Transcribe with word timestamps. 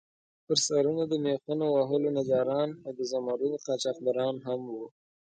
پر 0.45 0.57
سرونو 0.67 1.03
د 1.07 1.13
میخونو 1.25 1.65
وهلو 1.71 2.09
نجاران 2.17 2.69
او 2.85 2.91
د 2.99 3.01
زمُردو 3.11 3.51
قاچاقبران 3.65 4.35
هم 4.47 4.61
وو. 4.73 4.85